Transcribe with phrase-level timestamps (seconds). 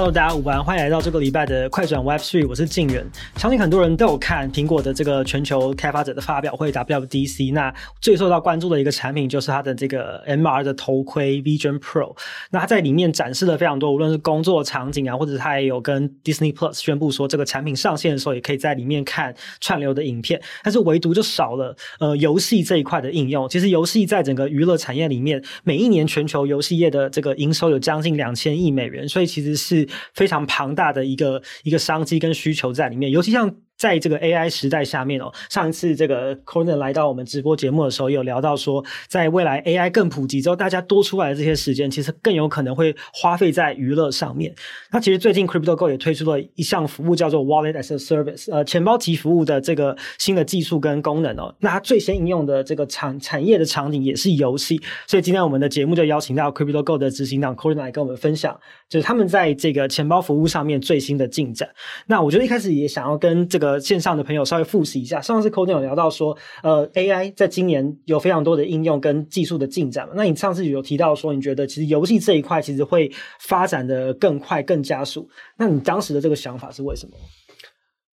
[0.00, 3.06] Hello，大家午安，欢迎来到这个礼拜的快转 Web3，我是静远。
[3.36, 7.70] 相信很多人都有看苹果的这个全球开发者的发表会 WDC，那
[8.00, 12.16] 最受到关注的一个产品就是它的这个 MR 的头盔 Vision Pro。
[12.50, 20.40] 那它在里面展示了非常多，无论是工作场景啊，或者它也有跟 Disney Plus 宣布说这个产品上线的时候，也可以在里面看串流的影片。
[20.64, 23.46] 但是唯独就少了呃游戏这一块的应用。
[23.50, 29.86] 其实游戏在整个娱乐产业里面，每一年全球游戏业的这个营收有将近两千亿美元，所以其实是。
[30.14, 33.54] 非常庞大的一个一个商机跟需求在里面，尤其像。
[33.80, 44.54] 在这个 AI 时代下面哦，上一次这个 Conan 来到我们直播节目的时候，有聊到说，在未来 AI 更普及之后，大家多出来的这些时间，其实更有可能会花费在娱乐上面。
[44.90, 51.54] 那其实最近 CryptoGo 也推出了一项服务，叫做 Wallet as a Service，呃，钱包级服务的这个新的技术跟功能哦。
[51.60, 61.66] 那它最先应用的这个产产业的场景也是游戏，所以今天我们的节目就邀请到 CryptoGo 的执行长 Conan 来跟我们分享，就是他们在这个钱包服务上面最新的进展。
[62.06, 63.69] 那我觉得一开始也想要跟这个。
[63.70, 70.14] 呃，线上的朋友稍微复习一下，上次 Conan 有聊到说，呃，AI 在今年有非常多的应用跟技术的进展嘛。
[70.16, 75.28] 那你上次有提到说，你觉得其实游戏这一块其实会发展的更快、更加速。
[75.56, 77.14] 那你当时的这个想法是为什么？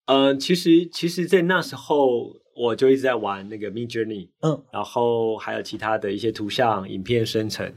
[0.06, 2.08] 呃，其实，其实，在那时候
[2.56, 7.74] 我就一直在玩那个 Midjourney，嗯，然后还有其他的一些图像、影片生成。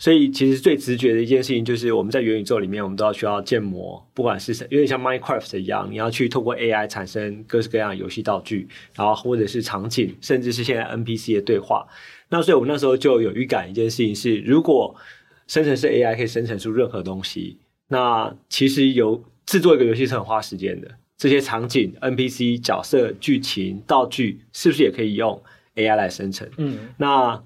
[0.00, 11.86] 所以，其实最直觉的一件事情就是，我们在元宇宙里面，我们都要需要建模，不管是有点像 Minecraft 一样，你要去透过 AI 产生各式各样的游戏道具，然后或者是场景，甚至是现在 NPC 的对话。
[12.30, 14.96] 那所以我们那时候就有预感，一件事情是，如果
[15.46, 20.90] 生成式 AI 可以生成出任何东西，那其实有制作一个游戏是很花时间的。
[21.18, 25.42] 这些场景、NPC 角色、剧情、道具，是不是也可以用
[25.74, 26.48] AI 来生成？
[26.56, 27.42] 嗯，那。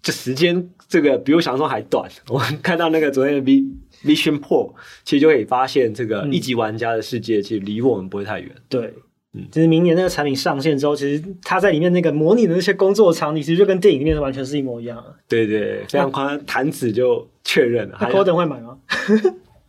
[0.00, 2.10] 这时间这个比我想象中还短。
[2.28, 3.64] 我看到那个昨天的 V
[4.04, 4.72] Vision Pro，
[5.04, 8.50] 其实就可以发现，这个一级玩家的世界其实离我们不会太远。
[8.68, 8.94] 对，
[9.34, 15.04] 嗯，其实明年那个产品上线之后，其实它在里面那个模拟的那些工作场景，其实就跟电影里面的完全是一模一样。
[15.28, 17.98] 对对，非常夸张，弹指就确认了。
[18.00, 18.78] 那 Gordon 会买吗？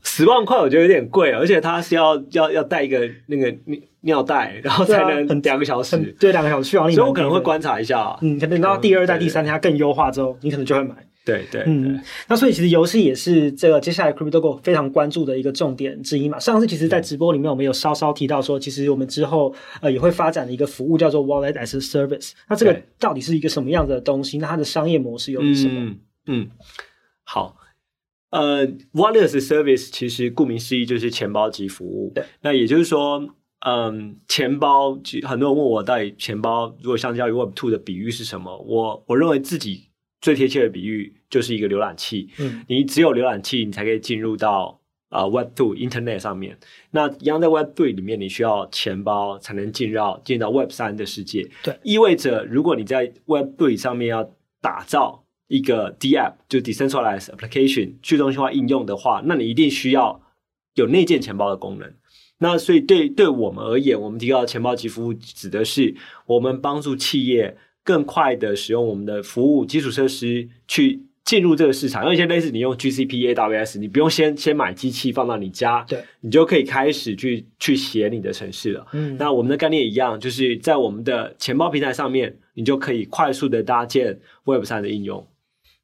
[0.02, 6.96] 十万块我觉得有点贵，而且它是要要要带一个那个尿尿袋，然后才能两个小时，对，两个小时续航力。
[6.96, 10.96] 所以我可能会观察一下，嗯，可能到第二代、第三代它更优化之后，你可能就会买。
[11.30, 16.40] 对对，嗯，那所以其实游戏也是这个接下来 CryptoGo 非常关注的一个重点之一嘛。
[16.40, 22.32] 上次其实，在直播里面我们有稍稍提到说，其实我们之后呃也会发展的一个服务叫做 Wallet as a Service。
[22.50, 24.38] 那这个到底是一个什么样的东西？
[24.40, 25.82] 那它的商业模式又是什么？
[25.82, 26.50] 嗯，嗯，
[27.24, 27.56] 好。
[28.32, 32.12] 呃，Wallet as a Service 其实顾名思义就是钱包级服务。
[32.14, 33.28] 对，那也就是说，
[33.66, 38.56] 嗯，钱包，很多人问我到底钱包如果相较于 Web Two 的比喻是什么？
[38.60, 39.89] 我我认为自己
[40.22, 42.30] 最贴切的比喻就是一个浏览器。
[42.40, 46.58] 嗯，你只有浏览器，你才可以进入到啊、呃、Web Two Internet 上面。
[46.92, 51.50] 那一样在 Web Three 里面，你需要钱包才能进入进到 Web 三的世界。
[51.64, 54.32] 对，意味着如果你在 Web Three 上面要
[54.62, 55.26] 打造。
[55.52, 60.22] 一个 DApp 就 Decentralized Application 去中心化应用的话，那你一定需要
[60.76, 61.92] 有内建钱包的功能。
[62.38, 65.96] 那所以对对我们而言，我们提到的钱包级服务，指的是
[66.28, 67.58] 我们帮助企业
[67.90, 72.06] 更快的使用我们的服务基础设施去进入这个市场。
[72.06, 78.86] 有一些类似你用 GCP、AWS，你不用先先买机器放到你家，对，你就可以开始去去写你的城市了。
[78.94, 85.26] 嗯，那我们的概念一样，就是在我们的钱包平台上面，你就可以快速的搭建 Web 三的应用。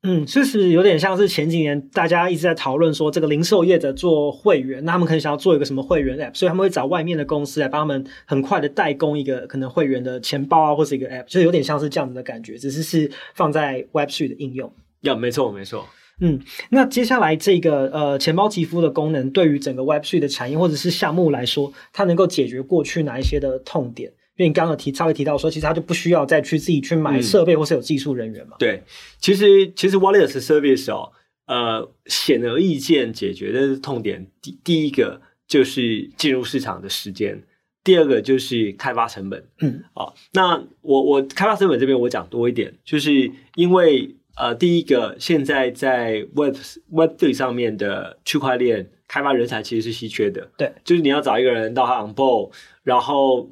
[0.08, 14.72] 嗯，确实有点像是前几年大家一直在讨论说，这个零售业者做会员，那他们可能想要做一个什么会员 App，所以他们会找外面的公司来帮他们很快的代工一个可能会员的钱包啊，或是一个 App，就是有点像是这样子的感觉，只是是放在 Web3 的应用。
[15.02, 15.88] 呀，没错没错。
[16.22, 16.40] 嗯，
[16.70, 24.12] 那接下来这个呃钱包肌肤的功能，对于整个 Web3 的产业或者是项目来说，它能够解决过去哪一些的痛点？
[24.38, 28.60] 因为你刚刚提稍微提到说，其实他就不需要再去自己去买设备，或是有技术人员嘛、嗯。
[28.60, 28.84] 对，
[29.18, 31.14] 其实其实 Wallet as a Service 哦，
[31.46, 37.42] 呃，显而易见解决的痛点，第第一个就是进入市场的时间，
[37.82, 39.48] 第二个就是开发成本。
[39.62, 46.58] 嗯，好、哦，那我我开发成本这边我讲多一点，就是因为呃，第一个现在在 Web
[46.92, 50.52] Web Three 上面的区块链开发人才其实是稀缺的。
[50.58, 52.52] 对，就是你要找一个人到他 on board，
[52.84, 53.50] 然后。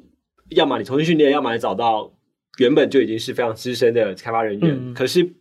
[0.54, 2.12] 要么你重新训练，要么你找到
[2.58, 4.70] 原本就已经是非常资深的开发人员。
[4.70, 5.34] 嗯、可是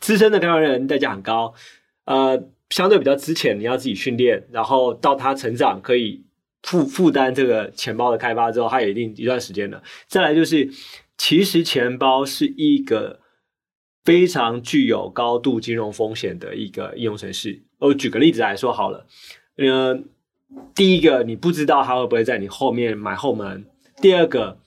[0.00, 1.54] 资深的开发人员代价很高，
[2.04, 6.24] 呃，相对比较之前，你要自己训练，然后到他成长可以
[6.62, 9.82] 负负担这个钱包的开发之后，他也一定一段时间了。
[10.06, 10.68] 再来就是，
[11.16, 13.20] 其实钱包是一个
[14.04, 17.62] 非常具有高度金融风险的一个应用程式。
[17.78, 19.06] 我举个例子来说好了。
[19.56, 20.00] 呃，
[20.74, 23.64] 第一个你不知道他会不会在你后面买后门，
[24.00, 24.60] 第二个，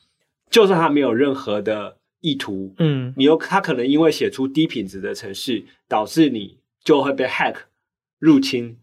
[0.49, 7.55] 就算他没有任何的意图，嗯，你又他可能因为写出低品质的程式，导致你就会被 hack
[8.19, 8.77] 入侵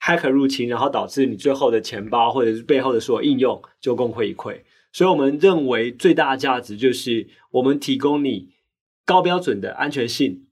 [0.00, 4.60] ，hack 入侵，然后导致你最后的钱包或者是背后的所有应用就功亏一篑。
[4.92, 8.50] 所以我们认为最大的价值就是我们提供你
[9.04, 10.46] 高标准的安全性，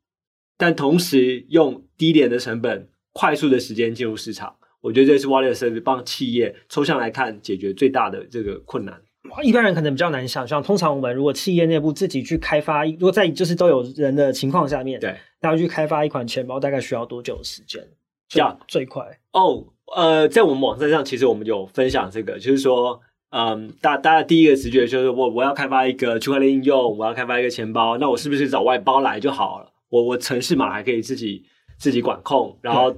[0.56, 4.56] 但同时用低廉的成本、快速的时间进入市场。
[4.80, 9.02] 我觉得这是 Wallet Service 帮企业抽象来看解决最大的这个困难。
[9.42, 17.82] 一般人可能比较难想象，通常我们如果企业内部自己去开发，如果在就是都有人的情况下面，对，然后去开发一款钱包，大概需要多久时间？
[18.28, 19.02] 这样最快
[19.32, 19.64] 哦，oh,
[19.96, 23.00] 呃，在我们网站上，其实我们有分享这个，就是说。
[23.30, 29.70] 嗯，大大家第一个直觉就是我我要开发一个区块链应用，我要开发一个钱包，那我是不是找外包来就好了？
[29.90, 31.44] 我我城市码还可以自己
[31.78, 32.90] 自己管控，然后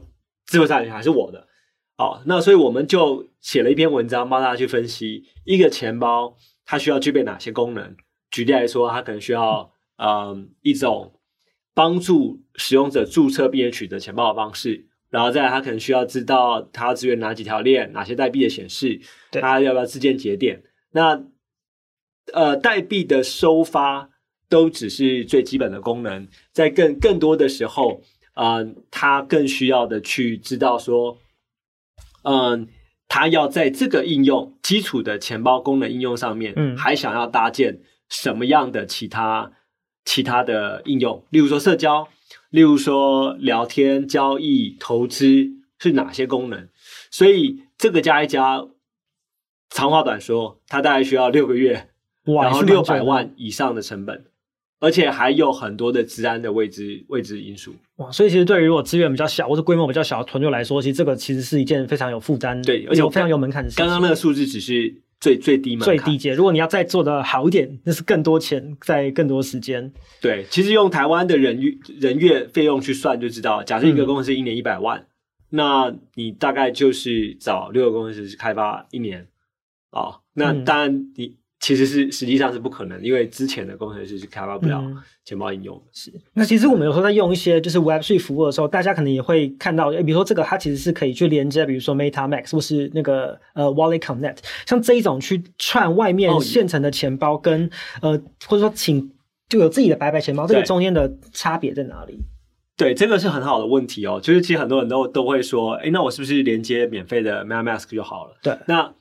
[0.46, 1.44] 智慧财产权还是我的。
[2.00, 7.94] 好，那所以我们就写了一篇文章，帮大家去分析一个钱包它需要具备哪些功能。
[8.30, 11.12] 举例来说，它可能需要嗯一种
[11.74, 14.86] 帮助使用者注册并且取得钱包的方式。
[15.10, 18.98] 然后再来，他可能需要知道他要支援哪几条链、哪些代币的显示，
[19.32, 20.62] 他要不要自建节点？
[20.92, 21.22] 那
[22.32, 24.08] 呃，代币的收发
[24.48, 28.00] 都只是最基本的功能，在更更多的时候，
[28.36, 31.18] 嗯、呃，他更需要的去知道说，
[32.22, 32.66] 嗯、呃，
[33.08, 39.52] 他要在这个应用基础的钱包功能应用上面，嗯，还想要搭建什么样的其他
[40.04, 42.08] 其他的应用，例如说社交。
[42.50, 46.68] 例如说，聊天、交易、投资是哪些功能？
[47.08, 48.66] 所以这个加一加，
[49.68, 51.90] 长话短说，它大概需要六个月，
[52.24, 54.24] 然后六百万以上的成本，
[54.80, 57.72] 而且还有很多的治安的未知未知因素。
[57.96, 58.10] 哇！
[58.10, 63.84] 所以其实对于如果资源比较小或者规模比较小的团队来说，其实这个其实是一件非常有负担，对，而且非常有门槛的事情。
[63.84, 65.02] 刚刚那个数字只是。
[65.20, 66.32] 最最低门槛，最低阶。
[66.32, 69.92] 如果你要再做的好一点，那是更多钱，在更多时间。
[70.18, 75.06] 对，其实用台湾的人月人月费用去算就知道，假设一个公司一年一百万，嗯，
[75.50, 79.28] 那你大概就是找六个公司开发一年
[79.90, 80.20] 啊，哦。
[80.32, 81.36] 那当然你。
[81.60, 84.82] 其实是实际上是不可能，因为之前的工程师是开发不了
[85.26, 85.82] 钱包应用的。
[85.92, 97.66] 是，那其实我们有时候在用一些就是 Web3 服务的时候，大家可能也会看到，比如说这个它其实是可以去连接，比如说 MetaMask 或是那个呃 Wallet Connect，像这一种去串外面现成的钱包跟、
[98.00, 99.12] 哦、呃或者说请
[99.50, 102.20] 就有自己的白白钱包，这个中间的差别在哪里？
[102.78, 104.18] 对，这个是很好的问题哦。
[104.22, 108.36] 就是其实很多人都都会说，哎，那我是不是连接免费的 MetaMask 就好了？
[108.42, 108.94] 对，那。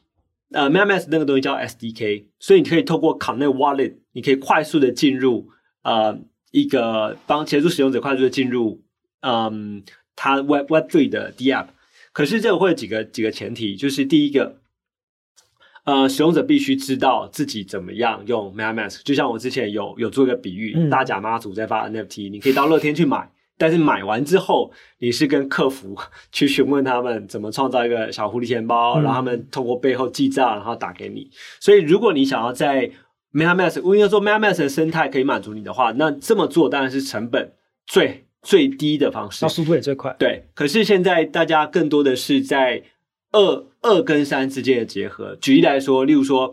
[0.52, 5.50] 呃，MetaMask 那个东西叫 SDK，所以你可以透过 Connect Wallet，你可以快速的进入
[5.84, 6.20] 呃
[6.52, 8.84] 一个帮协助使用者快速的进入
[9.22, 9.84] 嗯
[10.16, 11.68] 它 Web Web Three 的 DApp。
[12.12, 14.60] 可是这个会有几个几个前提，就是第一个，
[15.86, 19.02] 呃，使用者必须知道自己怎么样用 MetaMask。
[19.04, 23.32] 就像我之前有有做一个比喻，嗯、大甲妈祖在发 NFT，你可以到乐天去买。
[23.60, 25.96] 但是买完之后，你是跟客服
[26.32, 31.30] 去询问他们怎么创造一个小狐狸钱包，嗯、然后他们通过背后记账，然后打给你。
[31.60, 32.90] 所以，如果你想要在
[33.34, 37.52] MetaMask，我应该说 MetaMask 的生态可以满足你的话，那这么做当然是成本
[37.86, 40.16] 最最低的方式，那速度也最快。
[40.18, 42.82] 对，可是现在大家更多的是在
[43.34, 45.36] 二二跟三之间的结合。
[45.36, 46.50] 举例来说，例如说，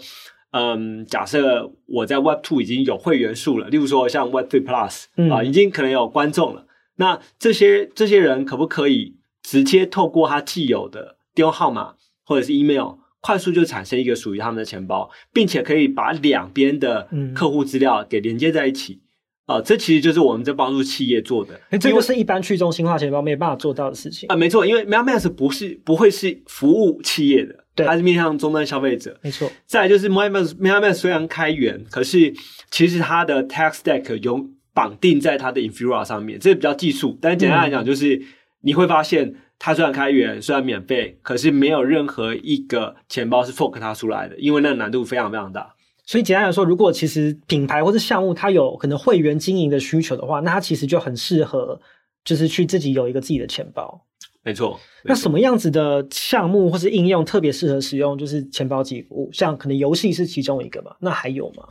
[0.50, 6.65] 嗯，假设我在 Web Two 已经有会员数了，例如说像 Web Three Plus、嗯、啊，已经可能有观众了。
[6.96, 19.02] 那这些这些人可不可以直接透过他既有的电话号码或者是 email，快速就产生一个属于他们的钱包，并且可以把两边的客户资料给连接在一起？
[19.44, 21.60] 啊、嗯呃，这其实就是我们在帮助企业做的。
[21.70, 29.16] 诶这个是一般去中心化钱包没办法做到的事情啊、呃，没错，因为 MetaMask 不是不会是服务企业的，对，它是面向终端消费者。
[29.22, 29.48] 没错。
[29.66, 32.34] 再来就是 MetaMask 虽然开源，可是
[32.70, 34.48] 其实它的 tech stack 有。
[34.76, 38.20] 绑定在它的 Infura 上面，这个比较技术，但是简单来讲，就是
[38.60, 45.74] 你会发现，它虽然开源，虽然免费，可是没有任何一个钱包是 fork 它出来的，因为那个难度非常非常大。
[46.04, 51.80] 所以简单来说，如果其实品牌或是项目它有可能会员经营的需求的话，那它其实就很适合，
[52.22, 54.04] 就是去自己有一个自己的钱包。
[54.42, 54.78] 没错。
[55.04, 59.30] 那什么样子的项目或是应用特别适合使用就是钱包即服务？
[59.32, 60.94] 像可能游戏是其中一个嘛？
[61.00, 61.64] 那还有吗？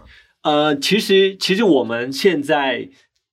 [0.45, 2.87] 呃，其实其实我们现在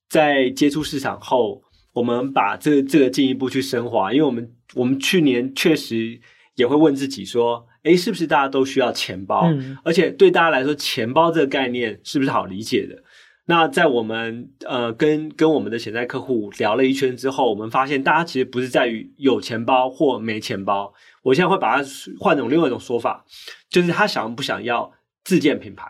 [0.09, 1.61] 在接触市场后，
[1.93, 6.19] 我们把这个这个进一步去升华，因为我们我们去年确实
[6.55, 9.43] 也会问自己说，诶，是不是大家都需要钱包？
[9.45, 13.03] 嗯，而且对大家来说，钱包这个概念是不是好理解的？
[13.45, 20.91] 那在我们呃跟跟我们的潜在客户聊了一圈之后，我们发现大家其实不是在于有钱包或没钱包。
[21.21, 21.87] 我现在会把它
[22.19, 23.23] 换成另外一种说法，
[23.69, 24.91] 就是他想不想要
[25.23, 25.85] 自建品牌。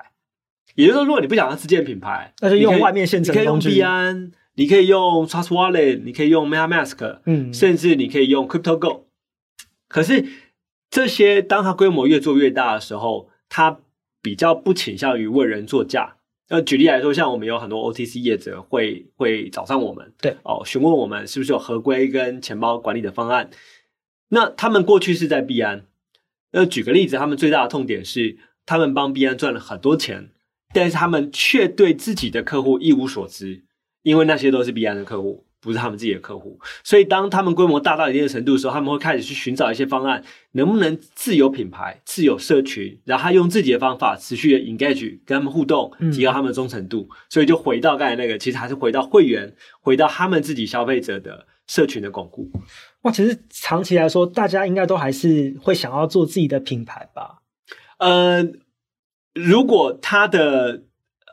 [0.75, 3.69] 也就是说，如果你不想要自建品牌，那就用外面现成的工具。
[3.69, 9.01] 你可以用币安，你可以用 Trust Wallet，你可以用 MetaMask，嗯，甚至你可以用 CryptoGo。
[9.87, 10.25] 可是
[10.89, 13.79] 这些当它规模越做越大的时候，它
[14.21, 16.15] 比较不倾向于为人作嫁。
[16.49, 23.49] 那举例来说，像我们有很多 OTC 业者会会找上我们，对哦，询问我们是不是有合规跟钱包管理的方案。
[24.29, 25.85] 那他们过去是在币安，
[26.51, 30.29] 那举个例子，他们最大的痛点是，他们帮币安赚了很多钱。
[30.73, 33.63] 但是他们却对自己的客户一无所知，
[34.01, 36.59] 因为那些都是 B 安的客户，不是他们自己的客户。
[36.83, 47.07] 所以当他们规模大到一定的程度的时候，他们会开始去寻找一些方案，能不能自有品牌、自有社群，然后他用自己的方法持续的 engage 跟他们互动，提高他们的忠诚度。
[47.09, 47.15] 嗯。
[47.29, 52.51] 所以就回到刚才那个，其实还是回到会员，回到他们自己消费者的社群的巩固。
[53.03, 57.39] 哇，其实长期来说，大家应该都还是会想要做自己的品牌吧？
[57.99, 58.43] 呃。
[59.33, 60.83] 如果他的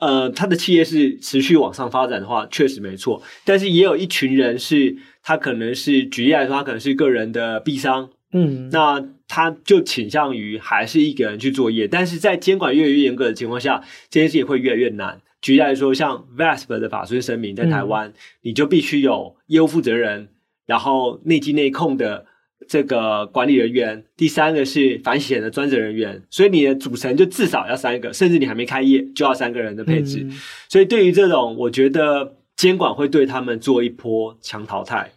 [0.01, 3.23] 呃他的企业是持续往上发展的话，确实没错。
[3.45, 11.87] 但是也有一群人是，他可能是举例来说，他可能是个人的币商，嗯，那他就倾向于还是一个人去作业。
[11.87, 15.21] 但是在监管越来越严格的情况下，这件事情会越来越难。
[15.43, 20.29] 举例来说，像 VASP 的法遵声明在台湾，嗯，你就必须有业务负责人，
[20.65, 22.27] 然后内稽内控的。
[22.69, 30.21] 这个管理人员，第三个是反洗钱的专职人员，所以你的组成就至少要三个，甚至你还没开业就要三个人的配置。
[30.23, 30.33] 嗯、
[30.69, 35.11] 所以对于这种，我觉得监管会对他们做一波强淘汰。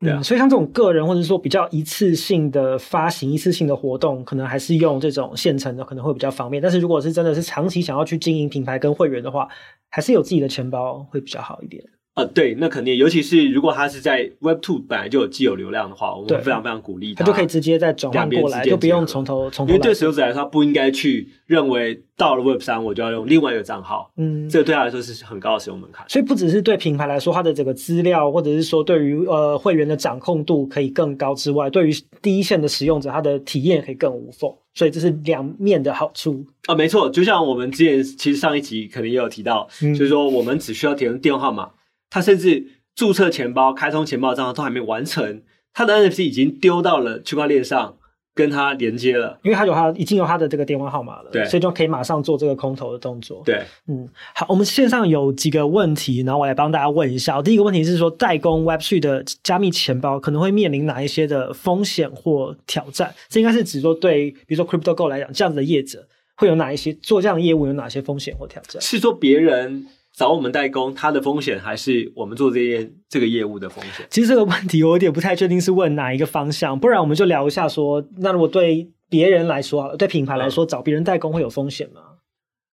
[0.00, 6.62] 对啊、嗯，所以像这种个人或者说比较一次性的发行、一次性的活动，可能还是用这种现成的可能会比较方便。
[6.62, 9.48] 但是如果是真的是长期想要去经营品牌跟会员的话，
[9.90, 11.84] 还是有自己的钱包会比较好一点。
[12.14, 19.72] 呃，对，那肯定，尤其是如果他是在 Web Two 本来就有既有流量的话，我们非常非常鼓励他，他就可以直接再转换过来，就不用从头从头。
[19.72, 26.04] 因为对使用者来说，他不应该去认为到了 Web 三我就要用另外一个账号，嗯，这个对他来说是很高的使用门槛。
[26.06, 34.52] 所以不只是对品牌来说，它的整个资料或者是说对于呃会员的掌控度可以更高之外，对于第一线的使用者，他的体验可以更无缝。
[34.74, 37.08] 所以这是两面的好处啊，没错。
[37.08, 41.70] 就像我们之前其实上一集可能也有提到，嗯、就是说我们只需要填电话号码，
[42.12, 42.64] 他甚至。
[42.94, 45.40] 注册钱包、开通钱包账号都还没完成，
[45.72, 47.96] 他的 NFC 已经丢到了区块链上，
[48.34, 49.40] 跟他连接了。
[49.42, 53.42] 因为他有他已经有他的这个电话号码了，对，所以就可以马上做这个空投的动作。
[53.46, 57.40] 对，嗯，好，我们线上有几个问题，然后我来帮大家问一下。
[57.40, 63.14] 第一个问题是说，代工 Web3 的加密钱包可能会面临哪一些的风险或挑战？
[63.30, 68.82] 这应该是指说对，比如说 CryptoGo 来讲，这样子的业者会有哪一些做这样的业务有哪些风险或挑战？
[68.82, 69.86] 是说别人。
[70.14, 74.06] 找我们代工，它的风险还是我们做这件这个业务的风险？
[74.10, 82.02] 其实这个问题我有点不太确定是问哪一个方向，不然我们就聊一下说，那如果对别人来说，对品牌来说，嗯、找别人代工会有风险吗？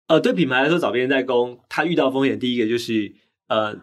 [0.08, 3.14] 呃，对品牌来说，找别人代工，他遇到风险，第一个就是
[3.48, 3.78] 呃，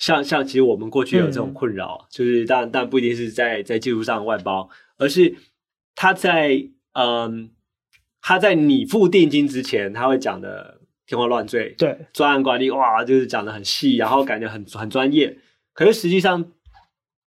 [0.00, 5.36] 像像其实我们过去有这种困扰，嗯、就是但但不一定是在在技术上外包，而是
[5.94, 7.48] 他在嗯、呃，
[8.20, 10.75] 他在你付定金之前，他会讲的。
[11.06, 15.38] 天花乱坠，对，专案管理哇，就是讲的很细，然后感觉很很专业。
[15.72, 16.50] 可是实际上，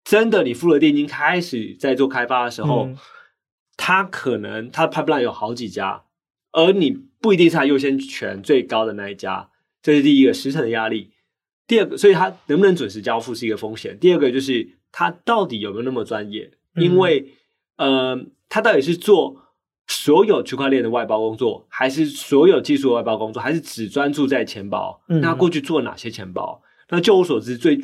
[0.04, 2.88] 真的你付了定金，开始在做开发的时候，
[3.76, 6.04] 他、嗯、可能他的 pipeline 有好几家，
[6.52, 9.50] 而你不一定是他优先权最高的那一家，
[9.82, 11.12] 这是第一个时程的压力。
[11.66, 13.98] 第二个，所以他能不能准时交付是一个风险。
[13.98, 16.50] 第二个就是他到底有没有那么专业？
[16.76, 17.34] 因为，
[17.76, 19.44] 嗯、呃，他到底是做。
[19.88, 25.02] 所有区块链的外包工作，还是所有技术外包工作，还是只专注在钱包？
[25.08, 26.62] 嗯、那过去做哪些钱包？
[26.88, 27.76] 那就我所知，最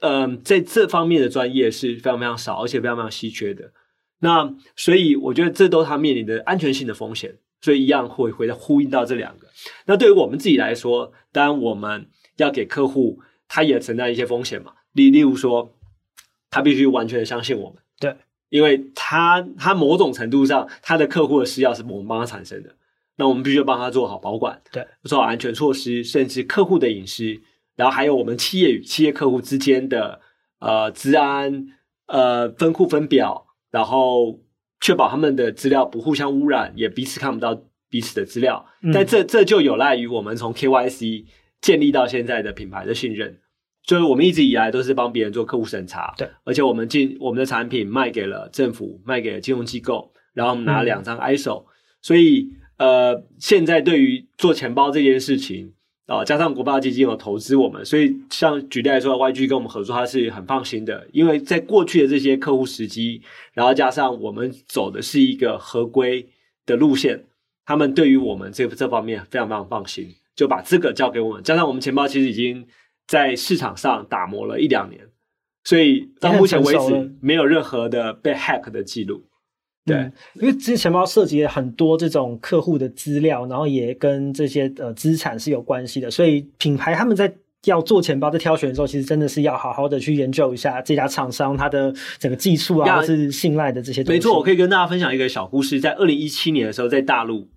[0.00, 3.72] 嗯、呃，在这方面的专业是非常非常少，而且非常非常稀缺的。
[4.18, 7.38] 那所以我觉得这都是他面临的安全性的风险。
[7.62, 9.48] 所以一样会回呼应到这两个。
[9.86, 14.74] 那对于我们自己来说，当然我们要给客户，他也承担一些风险嘛。
[14.92, 15.74] 例例如说，
[16.50, 17.82] 他必须完全的相信我们。
[17.98, 18.14] 对。
[18.48, 22.74] 因为他他某种程度上，他的客户的私钥是我们帮他产生的，
[23.16, 27.40] 那我们必须要帮他做好保管，对，做好安全措施，甚至客户的隐私，
[27.74, 30.20] 然后还有我们企业与企业客户之间的
[30.60, 31.66] 呃治安
[32.06, 34.40] 呃分库分表，然后
[34.80, 37.60] 确保他们的资料不互相污染，也彼此看不到
[37.90, 38.64] 彼此的资料。
[38.82, 41.24] 嗯、但这这就有赖于我们从 KYC
[41.60, 43.40] 建立到现在的品牌的信任。
[43.86, 51.66] 就是我们一直以来都是帮别人做客户审查，对，而且我们进我们的产品卖给了政府，卖给了金融机构，然后我们拿了两张 ISO，、嗯、
[52.02, 55.72] 所以呃，现在对于做钱包这件事情，
[56.06, 63.22] 啊，加上国发基金有投资我们，所以像举例来说，YG 跟我们合作，他是很放心的，因为在过去的这些客户时机，
[63.54, 66.26] 然后加上我们走的是一个合规
[66.66, 67.24] 的路线，
[67.64, 71.42] 他们对于我们这这方面非常非常放心，就把这个交给我们。
[71.44, 72.66] 加上我们钱包其实已经
[73.06, 75.00] 在市场上打磨了一两年，
[75.64, 79.24] 所以到目前为止没有任何的被 hack 的记录。
[79.84, 87.32] 对、嗯，因为这些钱包涉及了很多这种客户的资料，然后也跟这些呃资产是有关系的，所以品牌他们在
[87.66, 94.18] 要做钱包在挑选的时候，其实真的是要好好的去研究一下这家厂商它的整个技术啊，或是信赖的这些东西。
[94.18, 97.48] 没错，我可以跟大家分享一个小故事，在二零一七年的时候，在大陆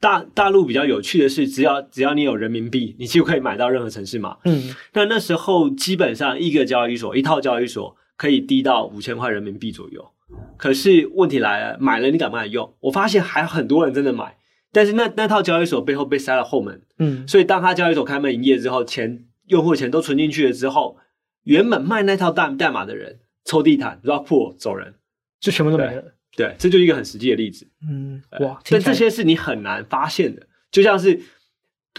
[0.00, 4.36] 大大陆比较有趣的是，只要只要你有人民币，你就可以买到任何城市码。
[4.44, 10.12] 嗯，那那时候基本上一个交易所一套交易所可以低到五千块人民币左右。
[10.56, 12.74] 可是问题来了，买了你敢不敢用？
[12.80, 14.36] 我发现还有很多人真的买，
[14.72, 20.98] 但是那那套交易所背后被塞了后门，嗯，所以当他交易所开门营业之后，钱用户钱都存进去了之后，
[21.44, 24.94] 原本卖那套代代码的人抽地毯 r o c k p o o l 走人，
[25.40, 26.04] 就全部都没了。
[26.36, 27.66] 对，这就是一个很实际的例子。
[27.88, 31.20] 嗯，哇，但这些是你很难发现的，就像是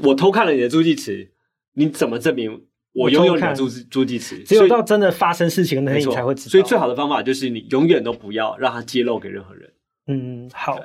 [0.03, 1.31] 我偷看了你的助记词，
[1.73, 2.65] 你怎么证明？
[2.91, 6.49] 我拥有你的助助记词，只有到真的发生事情的那一天才会知道。
[6.51, 9.71] 所以最好的方法就是你永远都不要让它揭露给任何人。
[10.07, 10.83] 嗯，好，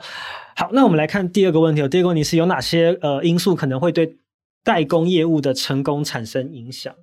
[0.55, 1.81] 好，那我们来看第二个问题。
[1.89, 4.19] 第二个问题是有哪些呃因素可能会对
[4.63, 6.95] 代工业务的成功产生影响？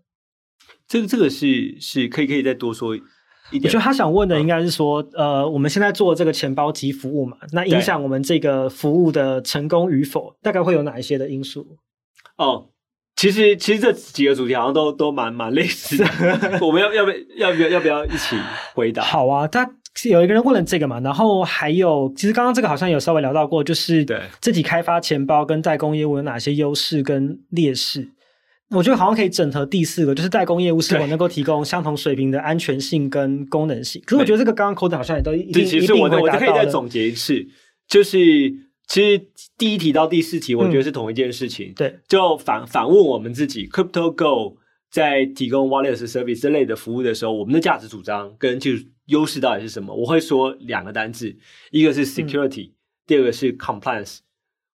[0.88, 2.96] 这个这个是是可以可以再多说。
[3.54, 11.66] 我觉得他想问的应该是说，呃，我们现在做这个钱包及服务嘛，那影响我们这个服务的成功与否，大概会有哪一些的因素？
[12.38, 12.68] 哦。
[13.18, 16.06] 其实，其实这几个主题好像都都蛮蛮类似的。
[16.60, 18.36] 我们要要不要不要要不要一起
[18.74, 19.04] 回答？
[19.04, 19.70] 好啊，他
[20.10, 28.10] 有一个人问了这个嘛，然后还有，其实刚刚这个好像有稍微聊到过，就是对自己开发钱包跟代工业务有哪些优势跟劣势？
[28.72, 34.02] 我觉得好像可以整合第四个，就是代工业务是否能够提供相同水平的安全性跟功能性。
[34.06, 36.34] 可是我觉得这个刚刚 Colton 好像也都一定一定会达到的。
[36.34, 37.46] 我可以再总结一次，
[37.88, 38.70] 就是。
[38.88, 39.26] 其实
[39.58, 41.70] 第一题到第四题，我觉得是同一件事情。
[41.70, 44.58] 嗯、对，就反反问我们自己，Crypto Go
[44.92, 49.96] 在提供 Wallet Service 这类的服务的时候，我们的价值主张跟技术优势到底是什么？
[49.96, 51.34] 我会说两个单字，
[51.70, 52.74] 一个是 Security，、嗯、
[53.08, 54.18] 第二个是 Compliance。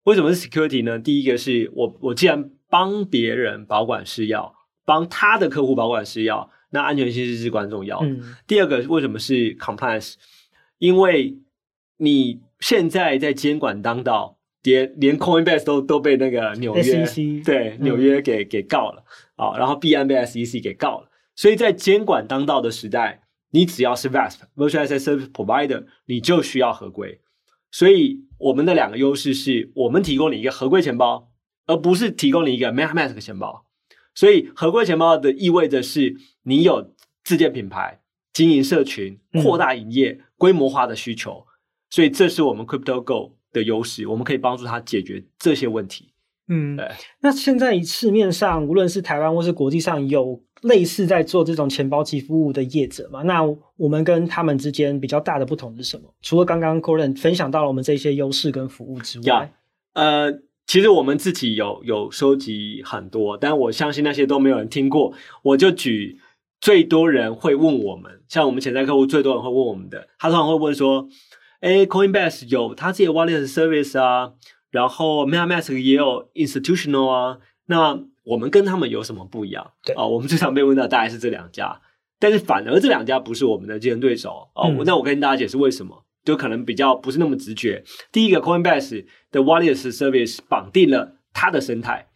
[0.05, 0.97] 为什么是 Security 呢？
[0.97, 4.53] 第一个是我我既然帮别人保管是要，
[4.85, 8.07] 帮他的客户保管是要，那安全性是至关重要的。
[8.07, 10.15] 嗯、第二个为什么是 Compliance？
[10.77, 11.37] 因为
[11.97, 12.41] 你。
[12.59, 19.03] 现在在监管当道，连连 Coinbase 都都被那个纽约 SEC 对纽约给给告了
[19.35, 27.21] 啊、嗯，然后币安被 SEC 给告了，所以在监管当道的时代，你只要是 VASP Virtual Asset Service Provider，你就需要合规。
[27.69, 31.29] 所以我们的两个优势是我们提供你一个合规钱包，
[31.67, 33.65] 而不是提供你一个 MetaMask 钱包。
[34.15, 38.01] 所以合规钱包的意味着是你有自建品牌、
[38.33, 41.45] 经营社群、扩大营业、嗯、规模化的需求。
[41.91, 46.11] 所以这是我们 CryptoGo 的优势，我们可以帮助他解决这些问题。
[46.49, 46.89] 嗯，对。
[47.21, 53.21] 那现在市面上，无论是台湾或是国际上，有类似在做这种钱包及服务的业者吗？
[53.23, 53.43] 那
[53.75, 56.13] 我们跟他们之间比较大的不同是什么？
[56.21, 59.53] 除了刚刚 Colton 分享到了我们这些优势跟服务之外，
[59.93, 60.31] 呃，
[60.67, 65.13] 其实我们自己有有收集很多，但我相信那些都没有人听过。
[65.41, 66.19] 我就举
[66.61, 71.09] 最多人会问我们，像我们潜在客户最多人会问我们的，他通常会问说。
[71.59, 74.33] 哎，Coinbase 有它自己的 Wallet Service 啊，
[74.69, 79.71] 然后 MetaMask 也有 Institutional 啊，那我们跟他们有什么不一样？
[79.83, 81.81] 对啊，我们最常被问到大概是这两家，
[82.19, 84.69] 但是反而这两家不是我们的竞争对手哦。
[84.69, 87.81] 嗯、那我跟大家解释为什么，就可能比较不是那么直觉。
[88.11, 92.09] 第一个，Coinbase 的 Wallet Service 绑定了它的生态，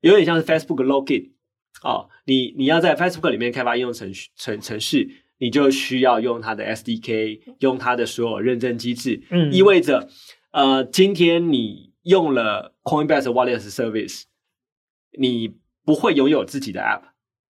[0.00, 1.32] 有点像是 Facebook Login
[1.82, 5.08] 哦，你你要在 Facebook 里面开发应用程序程程式。
[5.40, 10.08] 你就需要用它的 SDK，用它的所有认证机制，嗯，意味着，
[10.50, 14.24] 呃，今天你用了 Coinbase Wallet Service，
[15.16, 17.02] 你不会拥有自己的 App，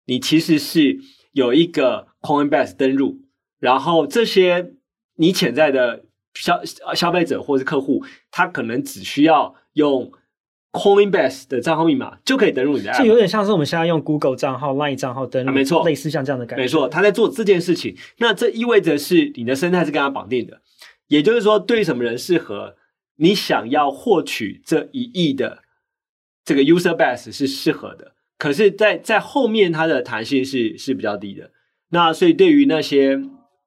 [0.06, 1.00] 你其实是
[1.32, 3.22] 有一个 Coinbase 登录，
[3.58, 4.76] 然后这些
[5.21, 6.03] 你潜在的
[6.34, 6.60] 消
[6.93, 10.12] 消费者或是客户，他可能只需要用。
[10.73, 16.63] Coinbase 的账号密码就可以登录你的 App，就有点像是我们现在用 Google 账号、Line 账号登录，啊，没错，类似像这样的感觉。
[16.63, 20.62] 没错，他在做这件事情，那这意味着是你的生态是跟他绑定的，
[21.07, 22.77] 也就是说，对于什么人适合，
[23.17, 25.60] 你想要获取这一亿的
[26.45, 31.51] 这个 User Base 是适合的，可是在，在在后面它的弹性是是比较低的。
[31.89, 33.21] 那所以对于那些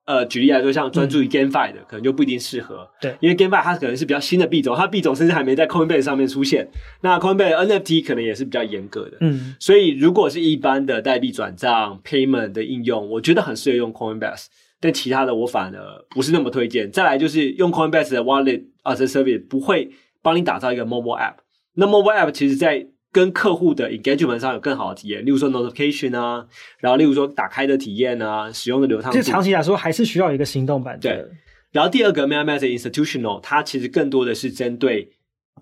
[0.07, 2.89] 呃，举例来说，像专注于 GameFi 的，嗯、可能就不一定适合。
[3.01, 6.69] 对，因为 GameFi 它可能是比较新的币种，它币种甚至还没在 Coinbase 上面出现。
[7.01, 9.17] 那 Coinbase NFT 可能也是比较严格的。
[9.21, 14.47] 嗯，所以如果是一般的代币转账 Payment 的应用，我觉得很适合用 Coinbase。
[14.81, 16.91] 但其他的我反而不是那么推荐。
[16.91, 19.91] 再来就是用 Coinbase 的 Wallet as a Service 不会
[20.21, 21.37] 帮你打造一个 Mobile App。
[21.77, 26.45] 那 Mobile App 其实在跟客户的 engagement 上有更好的体验，例如说 notification 啊，
[26.79, 29.17] 然后例如说打开的体验啊，使用的流畅度。
[29.17, 30.99] 就长期来说，还是需要一个行动版。
[31.01, 31.25] 对。
[31.71, 35.13] 然后第二个 MetaMask Institutional，它其实更多的是针对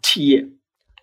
[0.03, 0.49] 企业，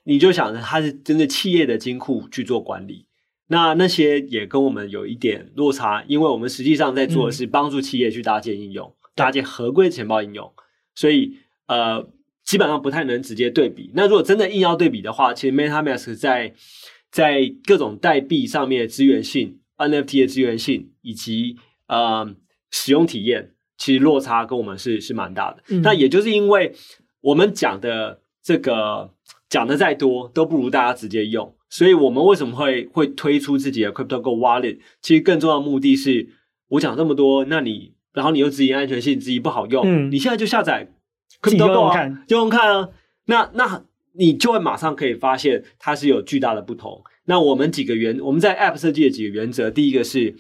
[0.05, 3.05] 你就想着它是针对企业的金库去做管理。
[3.49, 10.51] 那那些也跟我们有一点落差，因为我们实际上在做的是帮助企业去搭建应用，嗯、搭建合规钱包应用，
[10.95, 12.09] 所以呃。
[12.49, 13.91] 基本上不太能直接对比。
[13.93, 16.51] 那如果真的硬要对比的话，其实 MetaMask 在
[17.11, 22.27] 在各种代币上面的资源性、NFT 的资源性以及呃
[22.71, 25.61] 使用体验，其实落差跟我们是是蛮大的。
[25.69, 26.73] 嗯、那也就是因为
[27.21, 29.13] 我们讲的这个
[29.47, 34.79] 讲的再多都不如大家直接用，所以我们为什么会会推出自己的 CryptoGo Wallet？
[35.03, 36.27] 其实更重要的目的是，
[36.69, 40.91] 我讲这么多，那你然后你又质疑安全性，质疑不好用，嗯、你现在就下载。
[41.41, 42.89] 可以用用看，用用看啊！
[43.25, 47.01] 那那你就会马上可以发现它是有巨大的不同。
[47.25, 50.35] 那我们几个原我们在 App 设计的几个原则，第一个是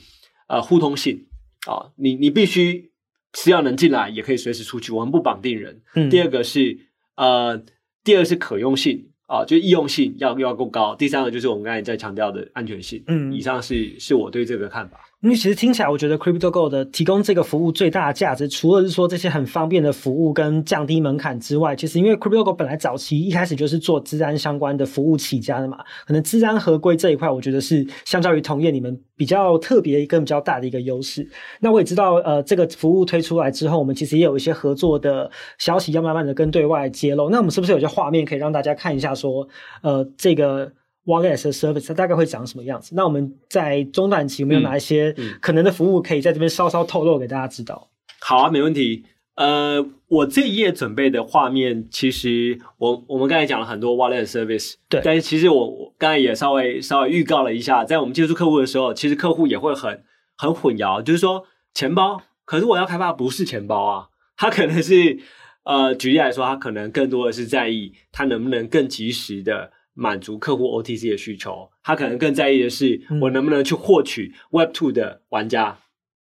[0.47, 1.27] 呃互通性
[1.67, 2.91] 啊、哦，你你必须
[3.35, 5.81] 是要能进来，也可以随时出去，我们不绑定人。
[5.93, 6.79] 嗯、第二个是
[7.15, 7.63] 呃，
[8.03, 10.95] 第二个是可用性啊、哦，就易用性要要够高。
[10.95, 13.03] 第三个就是我们刚才在强调的安全性。
[13.07, 14.99] 嗯，以上是是我对这个看法。
[15.21, 31.27] 因为其实听起来，我觉得 CryptoGo 的提供这个服务最大的价值，除了是说这些很方便的服务跟降低门槛之外，其实因为 CryptoGo 本来早期一开始就是做资安相关的服务起家的嘛，可能资安合规这一块，我觉得是相较于同业你们比较特别一个比较大的一个优势。
[31.59, 37.29] 那我也知道，呃，这个服务推出来之后，我们其实也有一些合作的消息要慢慢的跟对外揭露。
[37.29, 39.13] 那我们是不是有些画面可以让大家看一下？
[39.13, 39.45] 说，
[39.81, 40.71] 呃，这个。
[41.09, 42.93] Wallet as a Service 它大概会长什么样子？
[42.95, 47.89] 那我们在中短期有没有哪一些可能的服务可以在这边稍稍透露给大家知道？
[48.21, 49.05] 好啊，没问题。
[49.35, 55.01] 呃，我这一页准备的画面，其实我我们刚才讲了很多 Wallet Service，对。
[55.01, 60.03] 但是其实我我刚才也稍微稍微预告了一下，在我们接触客户的时候，其实客户也会很
[60.37, 65.17] 很混淆，就是说钱包，可是我要开发不是钱包啊， 它可能是
[65.63, 69.71] 呃，举例来说，它可能更多的是在意它能不能更及时的。
[69.99, 75.77] 满足客户 OTC 的需求，他可能更在意的是我能不能去获取 Web Two 的玩家。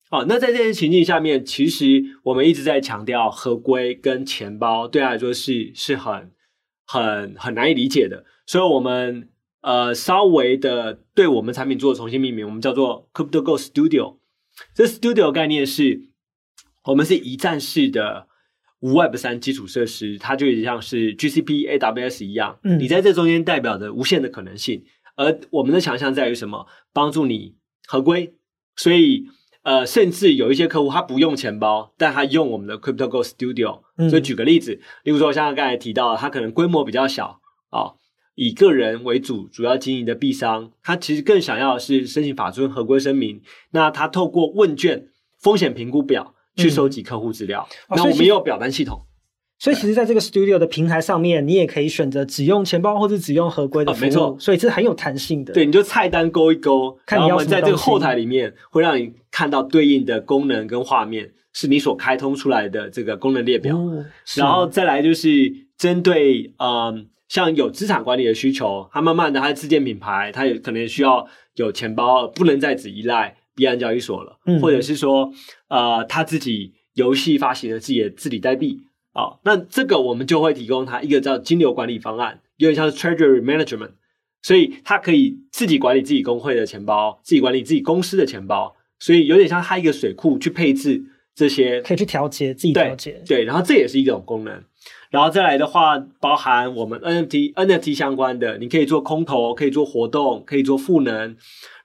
[0.09, 6.31] 好、嗯哦，那在这些情境下面，其实我们一直在强调合规跟钱包对他来说是是很
[6.85, 9.29] 很很难以理解的，所以我们
[9.61, 14.17] 呃稍微的对我们产品做重新命名，我们叫做 CryptoGo Studio。
[14.75, 16.09] 这 Studio 概念是
[16.85, 18.27] 我们是一站式的。
[18.83, 22.59] Web 三基础设施，它就有点像是 GCP、AWS 一样。
[22.63, 24.83] 嗯，你在这中间代表着无限的可能性。
[25.15, 26.67] 而我们的强项在于什么？
[26.91, 27.55] 帮助你
[27.87, 28.35] 合规。
[28.75, 29.25] 所以，
[29.61, 33.83] 呃，甚至有一些客户他不用钱包，但他用我们的 CryptoGo Studio。
[34.09, 37.95] 所以，举个例子，例如说像刚才提到，他可能规模比较小啊、哦，
[38.35, 43.41] 以个人为主，主要经营的币商，他其实更想要的是申请法遵合规声明。
[43.71, 45.07] 那他透过问卷
[45.39, 46.35] 风险评估表。
[46.55, 49.01] 去收集客户资料，那、嗯、我们也有表单系统，
[49.59, 55.53] 所以其实在这个 Studio 的平台上面，你也可以选择只用钱包或者只用合规的服务，哦、没错，所以这是很有弹性的。
[55.53, 63.75] 对，你就菜单勾一勾，看你要什么，然后我们在这个后台里面会让你看到对应的功能跟画面，是你所开通出来的这个功能列表。
[63.75, 73.37] 哦、然后再来就是针对嗯，像有资产管理的需求，它慢慢的它自建品牌，它也可能需要有钱包，不能再只依赖。
[73.55, 75.31] 币安交易所了，或者是说，
[75.67, 83.91] 呃，他自己游戏发行了自己的治理代币啊、哦，那这个我们就会提供他一个叫金流管理方案，有点像是 Treasury Management，
[84.41, 91.03] 所以他可以自己管理自己工会的钱包，自己管理自己公司的钱包，所以有点像他一个水库去配置
[91.35, 94.63] 这些，可以去调节自己调节，对，然后这也是一种功能，
[95.13, 101.35] 然后再来的话，包含我们 NFT NFT 相关的，你可以做空投，可以做活动，可以做赋能。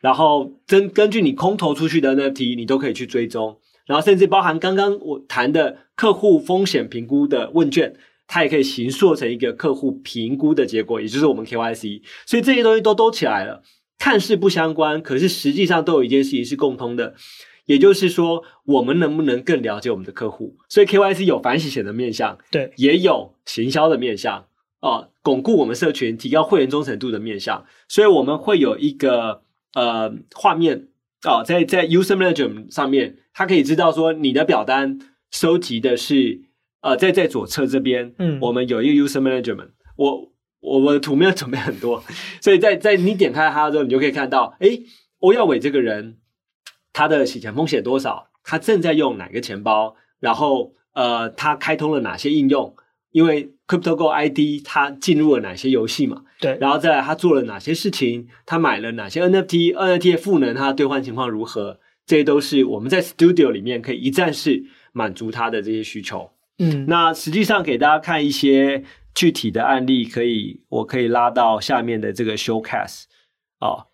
[0.00, 7.94] 然后根根据你空投出去的 NFT，你都可以去追踪，然后甚至包含刚刚我谈的客户风险评估的问卷，
[8.26, 12.00] 它也可以形塑成一个客户评估的结果，也就是我们 KYC。
[12.24, 13.62] 所以这些东西都都起来了，
[13.98, 17.14] 看似不相关，可是实际上都有一件事情是共通的，
[17.68, 20.56] 也就是说，我们能不能更了解我们的客户？
[20.68, 24.46] 所以 KYC 有反洗钱的面向，对，也有行销的面向，
[24.80, 29.44] 哦，巩固我们社群、提高会员忠诚度的面向，所以我们会有一个。
[29.74, 30.88] 呃，画面
[31.24, 34.98] 哦，在在 User Manager 上面，它可以知道说你的表单
[35.30, 36.40] 收集的是
[36.80, 42.02] 呃，在在左侧这边，嗯，我们有一个 User Management，我我我的图没有准备很多，
[42.40, 44.82] 所以在在你点开它之后，你就可以看到，诶，
[45.18, 46.16] 欧耀伟这个人，
[46.98, 48.28] 他的洗钱风险多少？
[48.42, 49.94] 他正在用哪个钱包？
[50.18, 52.74] 然后呃，他开通了哪些应用？
[53.12, 56.24] 因为 CryptoGo ID 他进入了哪些游戏嘛？
[56.40, 58.26] 对，然后再来他做了哪些事情？
[58.44, 61.78] 他买了哪些 NFT？NFT 的赋能，他的兑换情况如何？
[62.04, 66.32] 这些都是我们在 Studio 里面可以一站式满足他的这些需求。
[66.58, 68.82] 嗯，那实际上给大家看一些
[69.14, 73.04] 具体的案例，可以我可以拉到下面的这个 Showcase
[73.60, 73.87] 哦。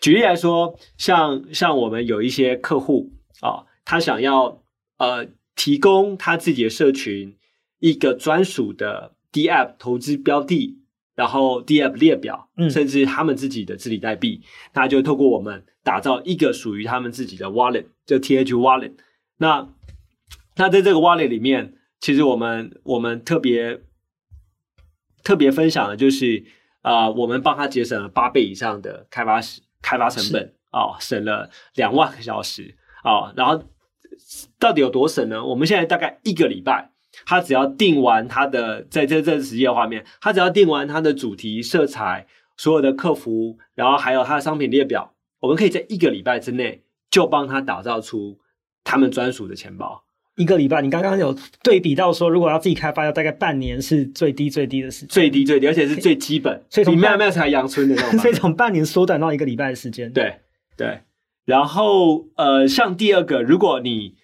[0.00, 4.62] 举例来说，像像我们有一些客户啊、哦，他想要
[4.98, 7.36] 呃提供他自己的社群。
[7.80, 10.78] 一个专属的 DApp 投资标的，
[11.14, 14.40] 然后 DApp 列表，嗯，甚至他们自己的治理代币，
[14.72, 18.92] 那就透过我们打造一个属于他们自己的 Wallet，就 TH Wallet。
[19.36, 19.68] 那
[20.56, 23.82] 那在这个 Wallet 里面，其实我们我们特别
[25.22, 26.46] 特别分享的就是
[26.80, 33.32] 啊、呃，我们帮他节省了八倍以上的开发时开发成本啊、哦，省了两万个小时啊、哦。
[33.36, 33.62] 然后
[34.58, 35.44] 到底有多省呢？
[35.44, 36.90] 我们现在大概一个礼拜。
[37.24, 48.40] 他只要定完他的在这这实际的画面，他只要定完他的主题色彩，所有的客服，然后还有他的商品列表，我们可以在一个礼拜之内就帮他打造出
[48.82, 50.04] 他们专属的钱包。
[50.36, 60.12] 一个礼拜，你刚刚有对比到说，如果要自己开发，要大概半年是最低最低的时间，最低最低，而且是最基本，所以从比喵喵才阳春的那种， 所以从半年缩短到一个礼拜的时间。
[60.12, 60.36] 对
[60.76, 61.00] 对，
[61.44, 64.14] 然后呃，像第二个，如果你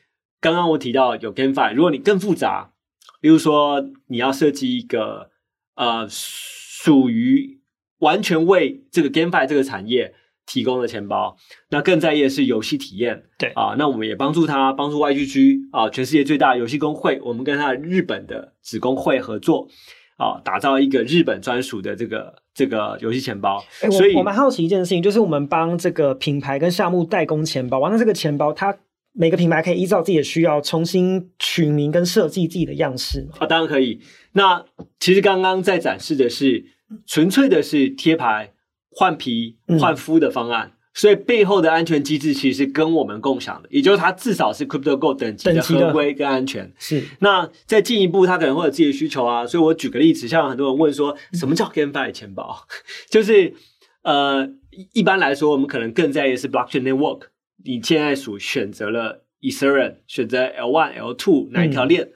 [0.41, 2.73] 刚刚我提到有 GameFi，如果你更复杂。
[3.21, 5.29] 例如说，你要设计一个
[5.75, 7.61] 呃属于
[7.99, 10.15] 完全为这个 GameFi 这个产业
[10.51, 11.37] 提供的钱包，
[11.71, 13.23] 那更在意的是游戏体验。
[13.39, 19.69] 对啊，那我们也帮助他，帮助 YGG 啊，全世界最大的游戏工会，我们跟他日本的子工会合作
[20.17, 23.65] 啊，打造一个日本专属的这个这个游戏钱包。
[23.83, 28.77] 欸、所以我蛮好奇一件事情，就是我们帮这个品牌跟项目代工钱包，完了这个钱包它。
[29.13, 33.39] 每个品牌可以依照自己的需要重新取名跟设计自己的样式吗？
[33.41, 34.01] 啊，当然可以。
[34.35, 34.65] 那
[35.01, 36.65] 其实刚刚在展示的是
[37.09, 38.53] 纯粹的是贴牌
[39.01, 46.71] 换皮换肤的方案，嗯，所以背后的安全机制其实跟我们共享的，也就是它至少是 CryptoGo 等级的合规跟安全。
[46.79, 47.03] 是。
[47.21, 49.47] 那再进一步，它可能会有自己的需求啊。
[49.47, 52.67] 所以我举个例子，像很多人问说，什么叫 GameFi 钱包？
[53.09, 53.55] 就是
[54.03, 54.47] 呃，
[54.93, 57.23] 一般来说，我们可能更在意的是 Blockchain Network。
[57.65, 62.03] 你现在所选择了 Ethereum，选择 L one、L two 哪一条链？
[62.03, 62.13] 嗯、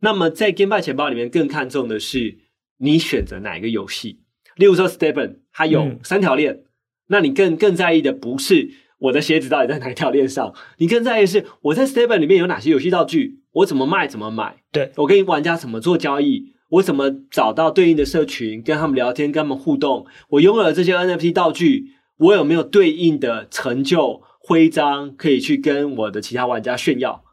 [0.00, 2.36] 那么在 GameFi 钱包里面更看重的是
[2.76, 4.20] 你选择哪一个游戏。
[4.60, 6.64] 例如说 Stephen 它有三条链，嗯、
[7.08, 21.86] 那你更更在意的不是我的鞋子到底在哪一条链上， 你更在意的是我在 Stephen 里面有哪些游戏道具，我怎么卖怎么买，对，我跟玩家怎么做交易，我怎么找到对应的社群跟他们聊天跟他们互动，我拥有了这些 NFT 道具，
[22.18, 24.22] 我有没有对应的成就？
[24.42, 27.24] 徽章可以去跟我的其他玩家炫耀，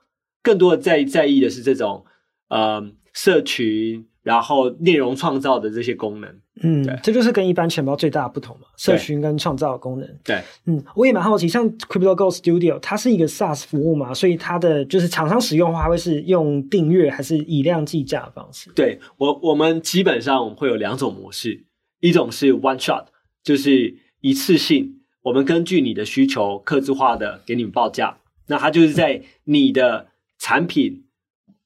[0.44, 2.06] 更多的在在意的是这种
[2.50, 6.30] 呃社群，然后内容创造的这些功能。
[6.62, 10.20] 嗯，这就是跟一般钱包最大的不同嘛，社群跟创造的功能。
[10.22, 18.70] 对，嗯，我也蛮好奇，像 CryptoGo Studio，它是一个 SaaS 服务嘛，所以它的就是厂商使用的话，会是用订阅还是以量计价的方式？
[18.76, 21.64] 对我，我们基本上我们会有两种模式，
[22.02, 23.06] 一种是 One Shot，
[23.42, 24.96] 就是一次性。
[25.22, 28.18] 我们根据你的需求，客制化的给你们报价。
[28.48, 30.08] 那它就是在你的
[30.40, 31.04] 产品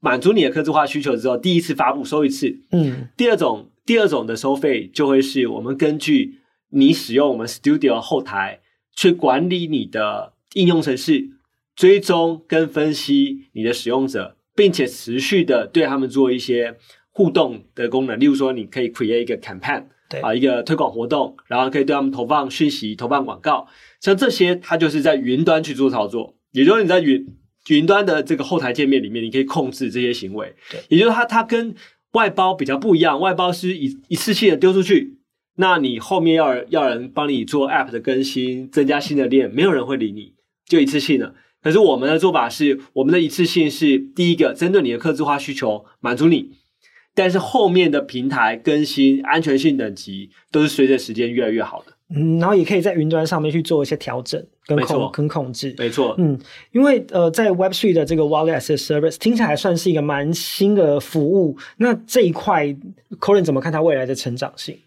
[0.02, 2.60] 满足你的客制化需求之后，第一次发布收一次。
[2.72, 6.40] 嗯，第二种，第二种的收费就会是我们根据
[6.72, 8.60] 你使用我们 Studio 后台
[8.94, 11.30] 去管理你的应用程式，
[11.76, 16.76] 追踪跟分析你的使用者，并且持续的对他们做一些
[17.12, 18.20] 互动的功能。
[18.20, 19.86] 例如说，你可以 create 一个 campaign。
[20.10, 23.66] 对啊，一个推广活动，然后可以对他们投放讯息、投放广告，
[24.02, 26.36] 像这些，它就是在云端去做操作。
[26.52, 27.26] 也就是你在云
[27.70, 30.54] 云端的这个后台界面里面，你可以控制这些行为。
[30.70, 31.76] 对，也就是它它跟
[32.14, 35.18] 外包比较不一样，外包是一一次性的丢出去，
[35.56, 40.34] 那你后面要要人帮你做 App 的更新，增加新的链，没有人会理你，
[40.66, 41.36] 就一次性的。
[41.62, 46.54] 可是我们的做法是，我们的一次性是第一个，针对你的客制化需求，满足你。
[47.14, 51.94] 但是后面的平台更新、安全性等级都是随着时间越来越好的。
[52.16, 54.42] 嗯，然后也可以在云端上面去做一些调整
[54.76, 55.76] 跟控跟控制。
[55.78, 56.40] 没错，嗯，
[56.72, 61.58] 因为呃，在 Web3 的这个 Wallet as a Service 听起来算是一个蛮新的服务。
[61.78, 62.68] 那这一块
[63.20, 64.78] ，Colin 怎么看它未来的成长性？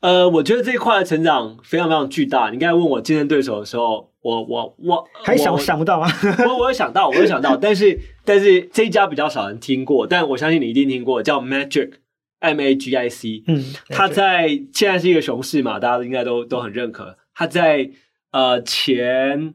[0.00, 2.48] 呃，我觉得这一块的成长非常非常巨大。
[2.50, 6.08] 你刚才问我竞争对手的时候，我我我还想想不到吗？
[6.48, 11.90] 我我有想到，我有想到，但是但是这一家比较少人听过，但我相信你一定听过，叫 Magic
[12.38, 13.42] M A G I C。
[13.46, 17.18] 嗯，它在现在是一个熊市嘛，大家应该都都很认可。
[17.34, 17.90] 它在
[18.30, 19.54] 呃前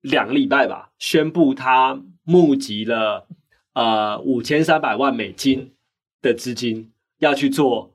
[0.00, 3.26] 两个礼拜吧，宣布他募集了
[3.72, 5.72] 呃五千三百万美金
[6.22, 7.94] 的资金，要去做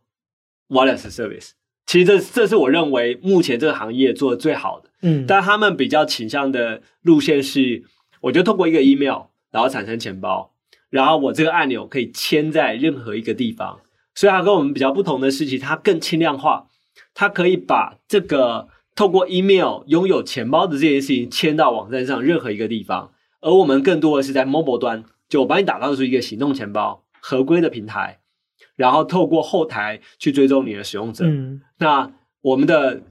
[0.70, 1.52] Wireless Service。
[1.86, 7.84] 其实这这是我认为目前这个行业做的最好的，嗯，但他们比较倾向的路线是，
[8.22, 10.54] 我就通过一个 email，然后产生钱包，
[10.92, 13.80] 然后我这个按钮可以签在任何一个地方，
[14.14, 16.68] 所以它跟我们比较不同的事情，它更轻量化，
[17.16, 18.68] 它可以把这个
[19.00, 28.20] 透过 email 拥有钱包的这件事情签到网站上任何一个地方，而我们更多的是在 mobile 端，就我帮你打造出一个行动钱包合规的平台。
[28.76, 33.04] 然后透过后台去追踪你的使用者，嗯，那我们的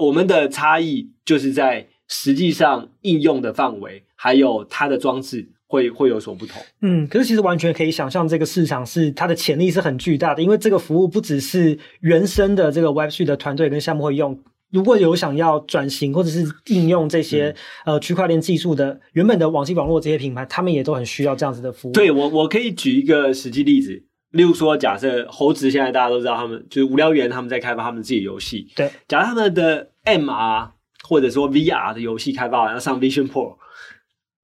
[0.00, 6.60] 我们的差异就是在实际上应用的范围，还有它的装置会会有所不同。
[6.82, 14.36] 嗯，可是其实完全可以想象，这个市场是它的潜力是很巨大的，因为这个服务不只是原生的这个 Web3 的团队跟项目会用，
[14.70, 17.54] 如果有想要转型或者是应用这些、
[17.84, 21.92] 嗯、呃区块链技术的原本的网际网络这些品牌，他们也都很需要这样子的服务。
[21.92, 24.04] 对，我我可以举一个实际例子。
[24.32, 28.68] 例如说，假设猴子现在大家都知道，他们就是无聊猿，他们在开发他们自己的游戏。
[28.76, 30.68] 对，假如他们的 MR
[31.02, 33.56] 或者说 VR 的游戏开发要上 Vision Pro，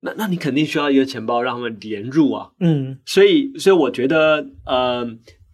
[0.00, 2.52] 那那你肯定需要一个钱包让他们连入啊。
[2.60, 5.06] 嗯，所以所以我觉得，呃，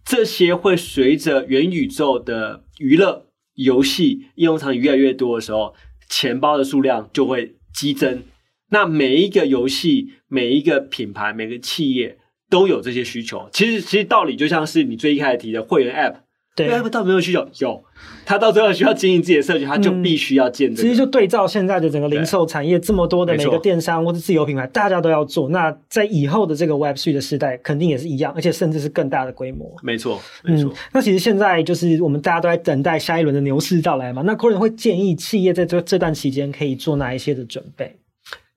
[0.05, 3.25] 这些会随着元宇宙的娱乐
[3.63, 5.73] 游戏应用场景越来越多的时候，
[6.09, 8.23] 钱包的数量就会激增。
[8.69, 12.17] 那每一个游戏、每一个品牌、每个企业。
[12.51, 16.15] 都有这些需求，其实其实道理就像是你最一开始提的会员 App，
[16.53, 17.47] 对 App 到没有需求？
[17.59, 17.81] 有，
[18.25, 20.81] 他到最后需要经营自己的社群，他就必须要建这个。
[20.81, 25.47] 其实就对照现在的整个零售产业，这么多的每个电商或者自由品牌，大家都要做。
[25.47, 29.73] 那在以后的这个 Web3 的时代，肯定也是一样，而且甚至是更大的规模。
[29.81, 30.73] 没错，没错。
[30.91, 34.21] 那其实现在就是我们大家都在等待下一轮的牛市到来嘛。
[34.25, 37.97] 那 Corren 会建议企业在这这段期间可以做哪一些的准备？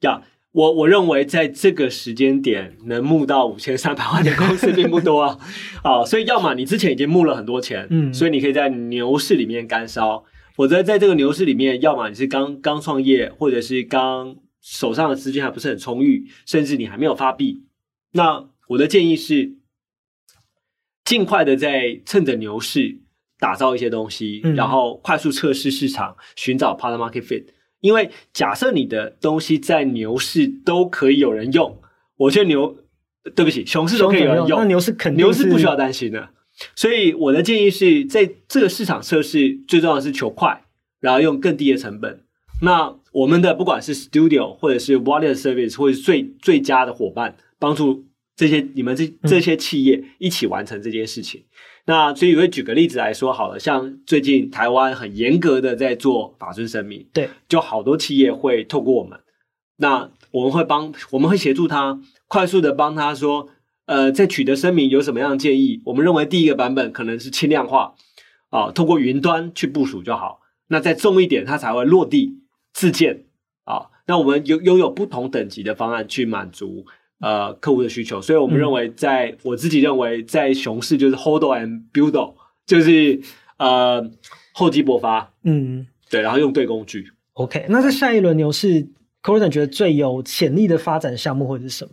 [0.00, 0.20] 呀。
[0.20, 0.33] Yeah.
[0.54, 5.38] 我我认为在这个时间点能募到五千三百万的公司并不多啊，
[5.82, 10.22] 啊，所以要么你之前已经募了很多钱，嗯，所以你可以在牛市里面干烧；
[10.54, 17.64] 否则在这个牛市里面，要么你是刚刚创业，或者是刚手上的资金还不是很充裕，甚至你还没有发币。
[18.12, 19.56] 那我的建议是，
[21.04, 23.00] 尽快的在趁着牛市
[23.40, 27.46] 打造一些东西，嗯，然后快速测试市场，寻找 product market fit。
[27.84, 31.78] 因为假设你的东西在牛市都可以有人用，
[32.16, 32.74] 我觉得牛，
[33.36, 36.30] 对不起，熊市都可以有人用，那牛市肯定是牛市不需要担心的。
[36.74, 40.64] 所以我的建议是在这个市场测试，最重要的是求快，
[40.98, 42.22] 然后用更低的成本。
[42.62, 51.42] 那我们的不管是 Studio 或者是 Wallet Service 或者是最最佳的伙伴，帮助这些你们这这些企业一起完成这件事情。
[51.42, 51.44] 嗯
[51.86, 59.20] 那所以，我会举个例子来说好了，像最近台湾很严格的在做法遵声明，对，就好多企业会透过我们，
[59.76, 63.50] 那我们会帮，我们会协助他快速的帮他说，
[63.84, 65.82] 呃，在取得声明有什么样的建议？
[65.84, 67.94] 我们认为第一个版本可能是轻量化，
[68.48, 70.40] 啊，透过云端去部署就好。
[70.68, 72.38] 那再重一点，它才会落地
[72.72, 73.26] 自建
[73.64, 73.90] 啊。
[74.06, 76.86] 那我们有拥有不同等级的方案去满足。
[77.20, 82.34] 呃，客户的需求，所以我们认为在，在、嗯、我自己认为，在熊市就是 hold and BUILD，
[82.66, 83.20] 就是
[83.56, 84.10] 呃
[84.52, 87.06] 厚积薄发，嗯，对，然后用对工具。
[87.34, 88.88] OK，那在下一轮牛市
[89.22, 91.92] ，Corren 觉得最有潜力的发展项目会是什么？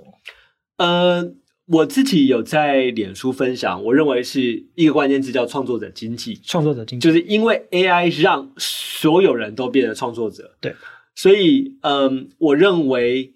[0.77, 1.33] 呃，
[1.67, 6.41] 我自己有在脸书分享，我认为是一个关键字叫创作者经济。
[6.43, 10.75] 创作者经济，就是因为 AI 让所有人都变成创作者，对，
[11.15, 13.31] 所以嗯、呃，我认为。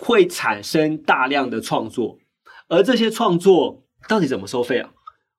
[0.00, 2.18] 会产生大量的创作，
[2.68, 4.90] 而这些创作到底怎么收费啊？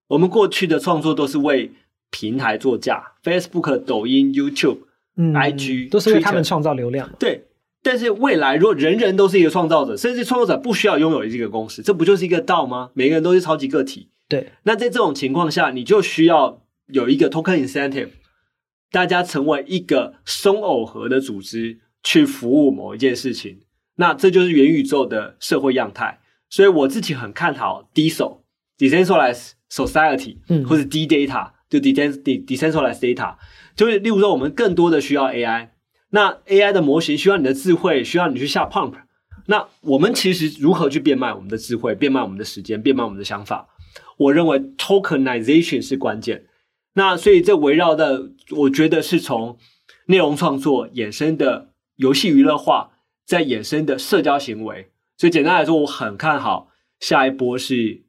[0.08, 1.72] 我们过去的创作都是为
[2.12, 4.80] 平台作价，Facebook、抖音、YouTube、
[5.18, 7.12] 嗯、IG 都是为他们创造流量。
[7.20, 7.46] 对，
[7.82, 12.92] 但是未来如果人人都是一个创造者，甚至创作者不需要拥有一个公司，这不就是一个道吗？
[12.94, 14.10] 每个人都是超级个体。
[14.30, 18.10] 对，那在这种情况下，你就需要有一个 token incentive，
[18.92, 23.60] 大家成为一个松耦合的组织去服务某一件事情。
[23.96, 26.20] 那这就是元宇宙的社会样态，
[26.50, 30.66] 所以我自己很看好 DeSo（Decentralized Society） 嗯。
[30.66, 33.36] 或者 D-Data，就 Decentralized Data，
[33.76, 35.70] 就是例如说我们更多的需要 AI，
[36.10, 38.94] 那 AI 的模型需要你的智慧，需要你去下 pump，
[39.48, 43.68] 那我们其实如何去变卖我们的智慧，变卖我们的时间，变卖我们的想法？
[44.18, 46.46] 我认为 Tokenization 是关键。
[46.94, 49.58] 那所以这围绕的，我觉得是从
[50.06, 52.92] 内容创作衍生的游戏娱乐化，
[53.26, 54.92] 再衍生的社交行为。
[55.18, 56.70] 所以简单来说，我很看好
[57.00, 58.04] 下一波是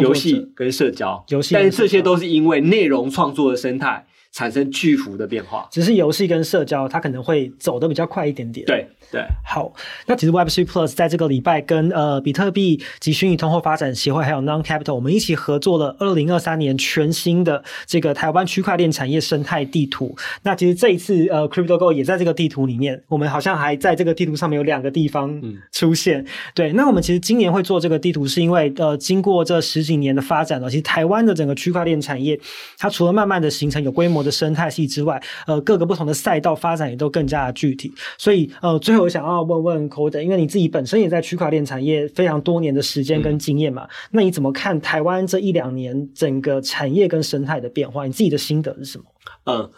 [0.00, 4.06] 游戏跟社交，游戏，但是这些都是因为内容创作的生态。
[4.32, 8.64] 产生巨幅的变化，只是游戏跟社交，它可能会走得比较快一点点。
[8.66, 9.72] 对对，好，
[10.06, 20.16] 那其实 Web3 Plus 在这个礼拜跟呃比特币及虚拟通货发展协会还有 Non Capital 我们一起合作了二零二三年全新的这个台湾区块链产业生态地图。
[20.42, 26.20] 那其实这一次呃 CryptoGo 也在这个地图里面，我们好像还在这个地图上面有两个地方出现。
[26.20, 32.38] 嗯、对，那我们其实今年会做这个地图，是因为呃经过这十几年的发展了，其实台湾的整个区块链产业，
[32.78, 37.92] 它除了慢慢的形成有规模的生态系之外，呃，各个不同的赛道发展也都更加的具体。
[38.18, 48.06] 所以，呃，最后我想要问问 Coder，因为你自己本身也在区块链产业非常多年的时间跟经验嘛，嗯、那你怎么看台湾这一两年整个产业跟生态的变化？
[48.06, 49.04] 你自己的心得是什么？
[49.44, 49.70] 嗯，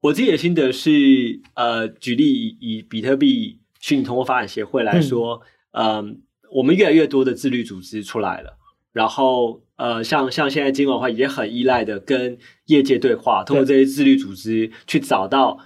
[0.00, 5.40] 我自己的心得是，呃，举例以，以比特币虚拟通货发展协会来说，
[5.72, 6.04] 嗯、呃，
[6.56, 8.58] 我们越来越多的自律组织出来了。
[8.92, 15.58] 然后，呃，像像现在金管会也很依赖的跟业界对话，通过这些自律组织去找到，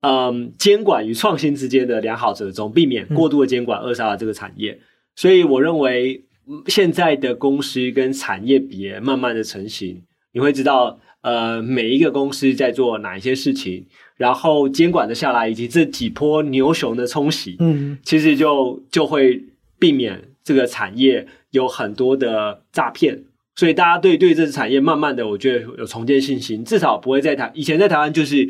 [0.00, 4.72] 嗯、呃，监管与创新之间的良好折中，避免过度的监管扼杀了这个产业。
[4.72, 4.80] 嗯、
[5.14, 6.24] 所以，我认为
[6.66, 13.86] 现在的公司跟产业别慢慢的成型，你会知道，呃，每一个公司在做哪一些事情，
[14.16, 19.44] 然后监管的下来，以及这几波牛熊的冲洗，嗯，其实就就会
[19.78, 21.28] 避免这个产业。
[21.52, 23.22] 有很多的诈骗，
[23.56, 28.48] 所以大家对对这个产业慢慢的，我觉得有重建信心，至少不会在台以前在台湾就是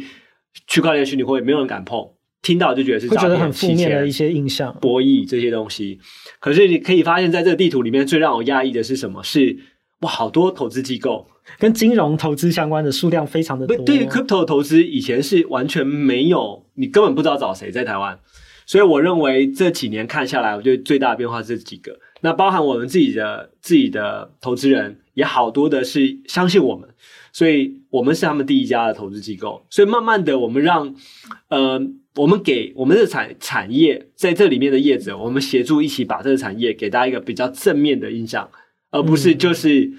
[0.67, 2.05] 区块链虚拟货币没有人敢碰，
[2.43, 6.01] 听到就觉得是觉得很负面的一些印象，博弈这些东西。
[6.41, 9.23] 可是你可以发现，在这个地图里面，最让我压抑的是什么？
[9.23, 9.57] 是
[10.01, 11.27] 哇，好多投资机构
[11.59, 13.77] 跟金融投资相关的数量非常的多。
[13.79, 18.19] 对于 crypto 投资，以前是完全没有，你根本不知道找谁在台湾。
[18.67, 21.97] 所以我认为这几年看下来，我觉得最大的变化是这几个。
[22.27, 26.89] 那包含我们自己的自己的投资人也好多的是相信我们，
[27.33, 29.65] 所以我们是他们第一家的投资机构。
[29.71, 30.93] 所以慢慢的，我们让
[31.51, 31.81] 呃，
[32.17, 38.51] 我们给我们的产产业在这里面的业者，我们协助一起把这个产业给大家一个比较正面的印象，
[38.91, 39.93] 而不是就是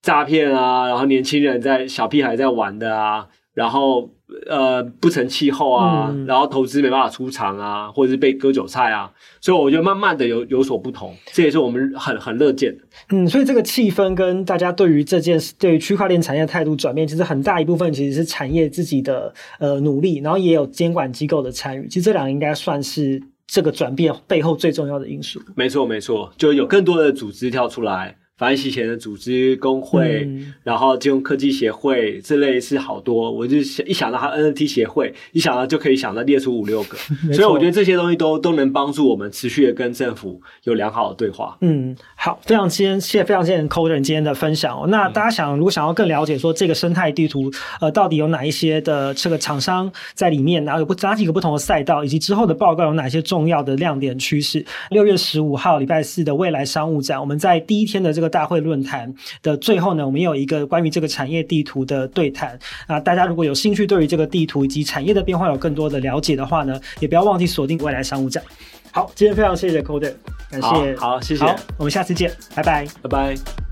[0.00, 3.28] 诈骗啊，然后年轻人在小屁孩在玩的啊，
[3.58, 4.08] 然后。
[4.46, 12.84] 呃，不成气候啊，嗯、然后投资没办法出场啊，或者是被割韭菜啊，所以我觉得慢慢的有有所不同，这也是我们很很乐见的。
[13.08, 21.88] 嗯，所以这个气氛跟大家对于这件事，对于区块链产业的态度转变，其实很大一部分其实是产业自己的呃努力，然后也有监管机构的参与。
[21.88, 25.40] 其实这两个应该算是这个转变背后最重要的因素。
[25.56, 28.14] 没错，没错，就有更多的组织跳出来。
[28.38, 33.28] 反洗钱的组织、工会，嗯、然后金融科技协会这类是好多。
[33.32, 36.96] 我就想一想到它 NFT 协会，一想到就可以想到列出五六个。
[37.34, 41.58] 所以我觉得这些东西都都能帮助我们持续的跟政府有良好的对话。
[41.62, 44.86] 嗯，好，非常谢谢非常谢谢 c o d e n 今天的分享哦。
[44.86, 54.64] 那大家想如果想要更了解说这个生态地图，呃，到底有哪一些的这个厂商在里面，然后有不哪几个不同的赛道，以及之后的报告有哪些重要的亮点趋势？
[54.90, 58.27] 六月十五号礼拜四的未来商务展，我们在第一天的这个。
[58.28, 59.12] 大会论坛
[59.42, 68.42] 的最后呢，我们有一个关于这个产业地图的对谈啊，大家如果有兴趣对于这个地图以及产业的变化有更多的了解的话呢，也不要忘记锁定未来商务站。
[68.90, 70.14] 好，今天非常谢谢 Coder，
[70.50, 73.67] 感谢，好，好，谢谢，好，我们下次见，拜拜，拜拜。